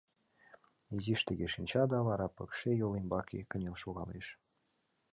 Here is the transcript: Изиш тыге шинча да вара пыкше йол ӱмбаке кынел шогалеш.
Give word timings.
Изиш 0.95 1.21
тыге 1.27 1.47
шинча 1.53 1.83
да 1.91 1.97
вара 2.07 2.27
пыкше 2.35 2.69
йол 2.79 2.93
ӱмбаке 2.99 3.39
кынел 3.49 3.75
шогалеш. 3.83 4.27